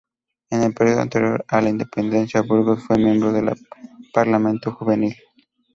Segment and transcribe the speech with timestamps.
[0.49, 3.55] En el período anterior a la independencia Burgos fue miembro de un
[4.11, 5.13] parlamento juvenil.